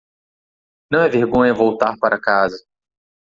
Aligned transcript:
Não 0.91 1.01
é 1.03 1.07
vergonha 1.09 1.53
voltar 1.53 1.95
para 1.99 2.19
casa. 2.19 2.57